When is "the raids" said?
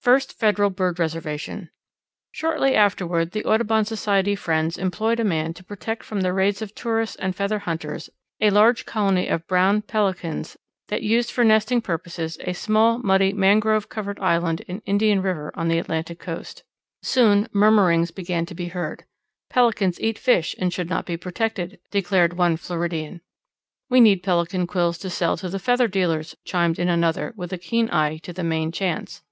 6.22-6.62